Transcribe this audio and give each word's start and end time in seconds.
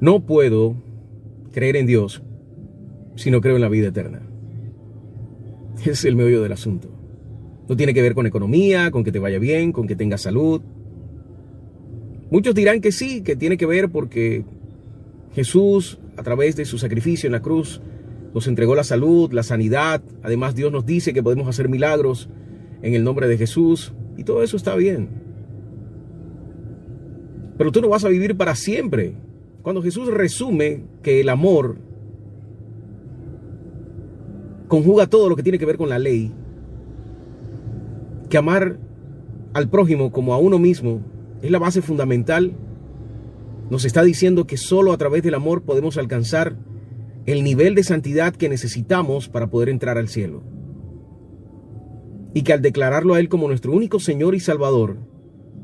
No 0.00 0.26
puedo 0.26 0.76
creer 1.52 1.76
en 1.76 1.86
Dios 1.86 2.22
si 3.14 3.30
no 3.30 3.40
creo 3.40 3.56
en 3.56 3.62
la 3.62 3.68
vida 3.68 3.88
eterna. 3.88 4.22
Es 5.84 6.04
el 6.04 6.16
meollo 6.16 6.42
del 6.42 6.52
asunto. 6.52 6.88
No 7.68 7.76
tiene 7.76 7.94
que 7.94 8.02
ver 8.02 8.14
con 8.14 8.26
economía, 8.26 8.90
con 8.90 9.04
que 9.04 9.12
te 9.12 9.18
vaya 9.18 9.38
bien, 9.38 9.72
con 9.72 9.86
que 9.86 9.96
tengas 9.96 10.22
salud. 10.22 10.60
Muchos 12.30 12.54
dirán 12.54 12.80
que 12.80 12.92
sí, 12.92 13.22
que 13.22 13.36
tiene 13.36 13.56
que 13.56 13.66
ver 13.66 13.90
porque 13.90 14.44
Jesús, 15.34 15.98
a 16.16 16.22
través 16.22 16.56
de 16.56 16.64
su 16.64 16.78
sacrificio 16.78 17.26
en 17.26 17.32
la 17.32 17.40
cruz, 17.40 17.80
nos 18.34 18.46
entregó 18.48 18.74
la 18.74 18.84
salud, 18.84 19.32
la 19.32 19.42
sanidad. 19.42 20.02
Además, 20.22 20.54
Dios 20.54 20.70
nos 20.70 20.84
dice 20.84 21.14
que 21.14 21.22
podemos 21.22 21.48
hacer 21.48 21.68
milagros 21.68 22.28
en 22.82 22.94
el 22.94 23.02
nombre 23.02 23.28
de 23.28 23.38
Jesús. 23.38 23.92
Y 24.16 24.24
todo 24.24 24.42
eso 24.42 24.56
está 24.56 24.74
bien. 24.76 25.08
Pero 27.56 27.72
tú 27.72 27.80
no 27.80 27.88
vas 27.88 28.04
a 28.04 28.08
vivir 28.08 28.36
para 28.36 28.54
siempre. 28.54 29.14
Cuando 29.66 29.82
Jesús 29.82 30.06
resume 30.06 30.84
que 31.02 31.18
el 31.18 31.28
amor 31.28 31.76
conjuga 34.68 35.08
todo 35.08 35.28
lo 35.28 35.34
que 35.34 35.42
tiene 35.42 35.58
que 35.58 35.66
ver 35.66 35.76
con 35.76 35.88
la 35.88 35.98
ley, 35.98 36.32
que 38.30 38.38
amar 38.38 38.78
al 39.54 39.68
prójimo 39.68 40.12
como 40.12 40.34
a 40.34 40.38
uno 40.38 40.60
mismo 40.60 41.00
es 41.42 41.50
la 41.50 41.58
base 41.58 41.82
fundamental, 41.82 42.52
nos 43.68 43.84
está 43.84 44.04
diciendo 44.04 44.46
que 44.46 44.56
solo 44.56 44.92
a 44.92 44.98
través 44.98 45.24
del 45.24 45.34
amor 45.34 45.62
podemos 45.62 45.98
alcanzar 45.98 46.54
el 47.26 47.42
nivel 47.42 47.74
de 47.74 47.82
santidad 47.82 48.36
que 48.36 48.48
necesitamos 48.48 49.28
para 49.28 49.50
poder 49.50 49.68
entrar 49.68 49.98
al 49.98 50.06
cielo. 50.06 50.44
Y 52.34 52.42
que 52.42 52.52
al 52.52 52.62
declararlo 52.62 53.14
a 53.14 53.18
Él 53.18 53.28
como 53.28 53.48
nuestro 53.48 53.72
único 53.72 53.98
Señor 53.98 54.36
y 54.36 54.38
Salvador, 54.38 54.98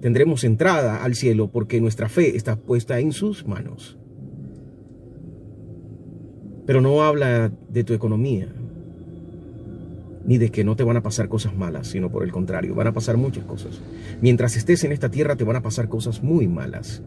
tendremos 0.02 0.42
entrada 0.44 1.02
al 1.02 1.14
cielo 1.14 1.50
porque 1.50 1.80
nuestra 1.80 2.08
fe 2.08 2.36
está 2.36 2.56
puesta 2.56 2.98
en 2.98 3.12
sus 3.12 3.46
manos. 3.46 3.96
Pero 6.66 6.80
no 6.80 7.02
habla 7.02 7.52
de 7.70 7.84
tu 7.84 7.94
economía, 7.94 8.48
ni 10.26 10.38
de 10.38 10.50
que 10.50 10.64
no 10.64 10.76
te 10.76 10.84
van 10.84 10.96
a 10.96 11.02
pasar 11.02 11.28
cosas 11.28 11.56
malas, 11.56 11.86
sino 11.86 12.10
por 12.10 12.24
el 12.24 12.32
contrario, 12.32 12.74
van 12.74 12.88
a 12.88 12.92
pasar 12.92 13.16
muchas 13.16 13.44
cosas. 13.44 13.80
Mientras 14.20 14.56
estés 14.56 14.82
en 14.84 14.92
esta 14.92 15.10
tierra 15.10 15.36
te 15.36 15.44
van 15.44 15.56
a 15.56 15.62
pasar 15.62 15.88
cosas 15.88 16.22
muy 16.22 16.48
malas. 16.48 17.02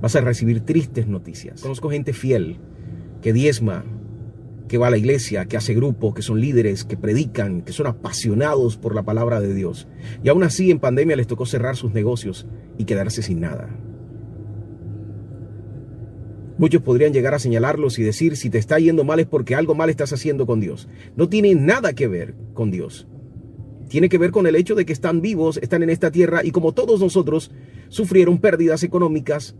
Vas 0.00 0.16
a 0.16 0.20
recibir 0.22 0.60
tristes 0.60 1.06
noticias. 1.06 1.60
Conozco 1.60 1.90
gente 1.90 2.12
fiel 2.12 2.56
que 3.22 3.32
diezma, 3.32 3.84
que 4.68 4.78
va 4.78 4.88
a 4.88 4.90
la 4.90 4.98
iglesia, 4.98 5.46
que 5.46 5.56
hace 5.56 5.74
grupo, 5.74 6.14
que 6.14 6.22
son 6.22 6.40
líderes, 6.40 6.84
que 6.84 6.96
predican, 6.96 7.62
que 7.62 7.72
son 7.72 7.86
apasionados 7.86 8.76
por 8.76 8.94
la 8.94 9.04
palabra 9.04 9.40
de 9.40 9.54
Dios. 9.54 9.86
Y 10.22 10.28
aún 10.28 10.42
así 10.42 10.70
en 10.70 10.80
pandemia 10.80 11.16
les 11.16 11.26
tocó 11.26 11.46
cerrar 11.46 11.76
sus 11.76 11.92
negocios 11.92 12.46
y 12.78 12.84
quedarse 12.84 13.22
sin 13.22 13.40
nada. 13.40 13.68
Muchos 16.58 16.82
podrían 16.82 17.12
llegar 17.12 17.34
a 17.34 17.38
señalarlos 17.38 17.98
y 17.98 18.02
decir, 18.02 18.36
si 18.36 18.48
te 18.48 18.58
está 18.58 18.78
yendo 18.78 19.04
mal 19.04 19.20
es 19.20 19.26
porque 19.26 19.54
algo 19.54 19.74
mal 19.74 19.90
estás 19.90 20.12
haciendo 20.12 20.46
con 20.46 20.58
Dios. 20.58 20.88
No 21.14 21.28
tiene 21.28 21.54
nada 21.54 21.92
que 21.92 22.08
ver 22.08 22.34
con 22.54 22.70
Dios. 22.70 23.06
Tiene 23.88 24.08
que 24.08 24.18
ver 24.18 24.30
con 24.30 24.46
el 24.46 24.56
hecho 24.56 24.74
de 24.74 24.86
que 24.86 24.92
están 24.92 25.20
vivos, 25.20 25.58
están 25.58 25.82
en 25.82 25.90
esta 25.90 26.10
tierra 26.10 26.40
y 26.42 26.50
como 26.50 26.72
todos 26.72 27.00
nosotros 27.00 27.52
sufrieron 27.88 28.38
pérdidas 28.38 28.82
económicas 28.82 29.54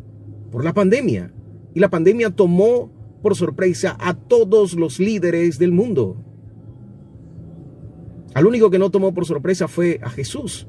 por 0.51 0.65
la 0.65 0.73
pandemia. 0.73 1.33
Y 1.75 1.81
la 1.81 1.91
pandemia 1.91 2.31
tomó 2.31 2.91
por 3.23 3.35
sorpresa 3.35 3.97
a 3.99 4.15
todos 4.15 4.75
los 4.75 4.99
líderes 4.99 5.59
del 5.59 5.73
mundo. 5.73 6.17
Al 8.35 8.47
único 8.47 8.71
que 8.71 8.79
no 8.79 8.91
tomó 8.91 9.15
por 9.15 9.25
sorpresa 9.25 9.67
fue 9.67 9.99
a 10.03 10.11
Jesús. 10.11 10.67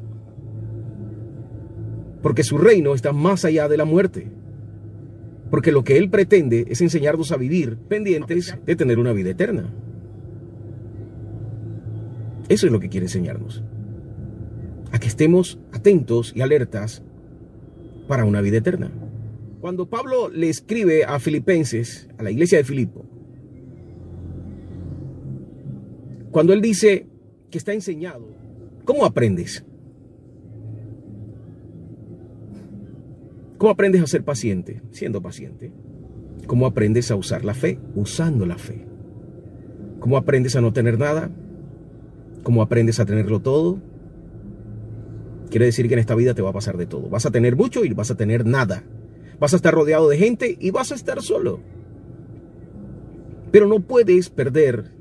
Porque 2.21 2.43
su 2.43 2.57
reino 2.57 2.93
está 2.93 3.11
más 3.11 3.45
allá 3.45 3.67
de 3.67 3.77
la 3.77 3.85
muerte. 3.85 4.31
Porque 5.51 5.71
lo 5.71 5.83
que 5.83 5.97
Él 5.97 6.09
pretende 6.09 6.65
es 6.69 6.81
enseñarnos 6.81 7.31
a 7.31 7.37
vivir 7.37 7.77
pendientes 7.77 8.57
de 8.65 8.75
tener 8.75 8.99
una 8.99 9.13
vida 9.13 9.31
eterna. 9.31 9.73
Eso 12.49 12.65
es 12.65 12.71
lo 12.71 12.79
que 12.79 12.89
quiere 12.89 13.07
enseñarnos. 13.07 13.63
A 14.91 14.99
que 14.99 15.07
estemos 15.07 15.59
atentos 15.73 16.31
y 16.35 16.41
alertas 16.41 17.03
para 18.07 18.23
una 18.23 18.41
vida 18.41 18.57
eterna. 18.57 18.91
Cuando 19.59 19.89
Pablo 19.89 20.29
le 20.29 20.49
escribe 20.49 21.03
a 21.03 21.19
Filipenses, 21.19 22.07
a 22.17 22.23
la 22.23 22.31
iglesia 22.31 22.59
de 22.59 22.63
Filipo, 22.63 23.05
cuando 26.31 26.53
él 26.53 26.61
dice 26.61 27.07
que 27.49 27.57
está 27.57 27.73
enseñado, 27.73 28.27
¿cómo 28.85 29.05
aprendes? 29.05 29.65
¿Cómo 33.57 33.71
aprendes 33.71 34.03
a 34.03 34.07
ser 34.07 34.23
paciente? 34.23 34.81
Siendo 34.91 35.21
paciente. 35.21 35.71
¿Cómo 36.45 36.67
aprendes 36.67 37.09
a 37.09 37.15
usar 37.15 37.43
la 37.43 37.55
fe? 37.55 37.79
Usando 37.95 38.45
la 38.45 38.57
fe. 38.57 38.85
¿Cómo 39.99 40.17
aprendes 40.17 40.55
a 40.55 40.61
no 40.61 40.73
tener 40.73 40.99
nada? 40.99 41.31
¿Cómo 42.43 42.61
aprendes 42.61 42.99
a 42.99 43.05
tenerlo 43.05 43.41
todo? 43.41 43.79
Quiere 45.49 45.65
decir 45.65 45.87
que 45.87 45.95
en 45.95 45.99
esta 45.99 46.13
vida 46.13 46.35
te 46.35 46.43
va 46.43 46.51
a 46.51 46.53
pasar 46.53 46.77
de 46.77 46.85
todo. 46.85 47.09
Vas 47.09 47.25
a 47.25 47.31
tener 47.31 47.55
mucho 47.55 47.83
y 47.83 47.93
vas 47.93 48.11
a 48.11 48.15
tener 48.15 48.45
nada. 48.45 48.83
Vas 49.39 49.53
a 49.53 49.57
estar 49.57 49.73
rodeado 49.73 50.09
de 50.09 50.17
gente 50.17 50.57
y 50.59 50.71
vas 50.71 50.91
a 50.91 50.95
estar 50.95 51.21
solo. 51.21 51.59
Pero 53.51 53.67
no 53.67 53.79
puedes 53.79 54.29
perder 54.29 54.91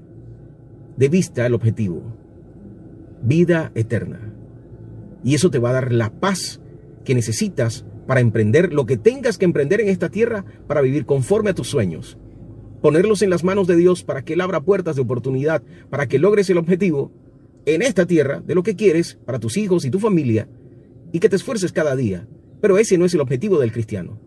de 0.96 1.08
vista 1.08 1.46
el 1.46 1.54
objetivo. 1.54 2.02
Vida 3.22 3.72
eterna. 3.74 4.32
Y 5.24 5.34
eso 5.34 5.50
te 5.50 5.58
va 5.58 5.70
a 5.70 5.74
dar 5.74 5.92
la 5.92 6.10
paz 6.10 6.60
que 7.04 7.14
necesitas 7.14 7.84
para 8.06 8.20
emprender 8.20 8.72
lo 8.72 8.86
que 8.86 8.96
tengas 8.96 9.38
que 9.38 9.44
emprender 9.44 9.80
en 9.80 9.88
esta 9.88 10.10
tierra 10.10 10.44
para 10.66 10.80
vivir 10.80 11.06
conforme 11.06 11.50
a 11.50 11.54
tus 11.54 11.68
sueños. 11.68 12.18
Ponerlos 12.82 13.22
en 13.22 13.30
las 13.30 13.42
manos 13.42 13.66
de 13.66 13.76
Dios 13.76 14.04
para 14.04 14.22
que 14.22 14.34
Él 14.34 14.40
abra 14.40 14.60
puertas 14.60 14.96
de 14.96 15.02
oportunidad, 15.02 15.62
para 15.90 16.06
que 16.06 16.18
logres 16.18 16.48
el 16.50 16.58
objetivo 16.58 17.10
en 17.64 17.82
esta 17.82 18.06
tierra 18.06 18.40
de 18.40 18.54
lo 18.54 18.62
que 18.62 18.76
quieres 18.76 19.18
para 19.24 19.40
tus 19.40 19.56
hijos 19.56 19.84
y 19.84 19.90
tu 19.90 19.98
familia 19.98 20.48
y 21.10 21.18
que 21.18 21.28
te 21.28 21.36
esfuerces 21.36 21.72
cada 21.72 21.96
día. 21.96 22.28
Pero 22.60 22.78
ese 22.78 22.96
no 22.96 23.04
es 23.04 23.14
el 23.14 23.20
objetivo 23.20 23.58
del 23.58 23.72
cristiano. 23.72 24.20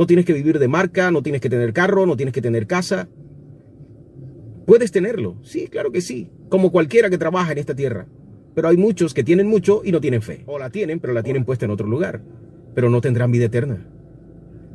No 0.00 0.06
tienes 0.06 0.26
que 0.26 0.32
vivir 0.32 0.58
de 0.58 0.66
marca, 0.66 1.12
no 1.12 1.22
tienes 1.22 1.40
que 1.40 1.48
tener 1.48 1.72
carro, 1.72 2.06
no 2.06 2.16
tienes 2.16 2.34
que 2.34 2.42
tener 2.42 2.66
casa. 2.66 3.08
Puedes 4.66 4.90
tenerlo, 4.90 5.36
sí, 5.42 5.68
claro 5.68 5.92
que 5.92 6.00
sí, 6.00 6.30
como 6.48 6.72
cualquiera 6.72 7.08
que 7.08 7.18
trabaja 7.18 7.52
en 7.52 7.58
esta 7.58 7.76
tierra. 7.76 8.08
Pero 8.56 8.66
hay 8.66 8.76
muchos 8.76 9.14
que 9.14 9.22
tienen 9.22 9.46
mucho 9.46 9.82
y 9.84 9.92
no 9.92 10.00
tienen 10.00 10.22
fe. 10.22 10.42
O 10.46 10.58
la 10.58 10.70
tienen, 10.70 10.98
pero 10.98 11.12
la 11.12 11.22
tienen 11.22 11.44
puesta 11.44 11.66
en 11.66 11.70
otro 11.70 11.86
lugar 11.86 12.20
pero 12.74 12.90
no 12.90 13.00
tendrán 13.00 13.30
vida 13.30 13.46
eterna. 13.46 13.86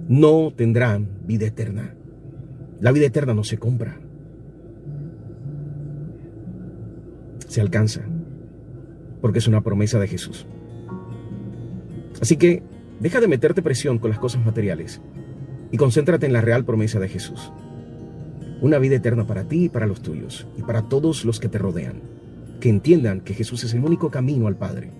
No 0.08 0.54
tendrán 0.56 1.08
vida 1.26 1.48
eterna. 1.48 1.96
La 2.80 2.92
vida 2.92 3.08
eterna 3.08 3.34
no 3.34 3.44
se 3.44 3.58
compra. 3.58 4.00
Se 7.48 7.62
alcanza. 7.62 8.02
Porque 9.22 9.40
es 9.40 9.48
una 9.48 9.62
promesa 9.62 10.00
de 10.00 10.08
Jesús. 10.08 10.46
Así 12.22 12.38
que 12.38 12.64
deja 13.00 13.20
de 13.20 13.28
meterte 13.28 13.62
presión 13.62 14.00
con 14.00 14.10
las 14.10 14.20
cosas 14.20 14.46
materiales 14.46 15.02
y 15.72 15.78
concéntrate 15.78 16.26
en 16.26 16.34
la 16.34 16.42
real 16.42 16.66
promesa 16.66 17.00
de 17.00 17.10
Jesús. 17.10 17.52
Una 18.62 18.80
vida 18.80 18.96
eterna 18.96 19.28
para 19.28 19.44
ti 19.44 19.66
y 19.66 19.70
para 19.70 19.88
los 19.88 20.02
tuyos 20.02 20.48
y 20.58 20.62
para 20.62 20.84
todos 20.84 21.26
los 21.26 21.40
que 21.40 21.50
te 21.50 21.58
rodean. 21.58 22.02
Que 22.60 22.70
entiendan 22.70 23.22
que 23.22 23.34
Jesús 23.34 23.64
es 23.64 23.74
el 23.74 23.84
único 23.84 24.10
camino 24.10 24.48
al 24.48 24.56
Padre 24.56 24.92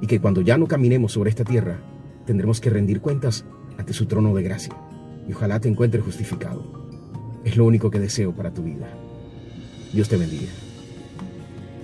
y 0.00 0.06
que 0.06 0.20
cuando 0.20 0.40
ya 0.40 0.58
no 0.58 0.66
caminemos 0.66 1.12
sobre 1.12 1.30
esta 1.30 1.44
tierra, 1.44 1.80
tendremos 2.26 2.60
que 2.60 2.70
rendir 2.70 3.00
cuentas 3.00 3.44
ante 3.78 3.92
su 3.92 4.06
trono 4.06 4.34
de 4.34 4.42
gracia. 4.42 4.74
Y 5.28 5.32
ojalá 5.32 5.60
te 5.60 5.68
encuentres 5.68 6.04
justificado. 6.04 6.64
Es 7.44 7.56
lo 7.56 7.64
único 7.64 7.90
que 7.90 8.00
deseo 8.00 8.34
para 8.34 8.52
tu 8.52 8.62
vida. 8.62 8.88
Dios 9.92 10.08
te 10.08 10.16
bendiga. 10.16 10.50